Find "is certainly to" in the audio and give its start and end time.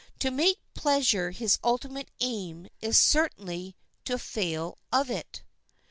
2.81-4.17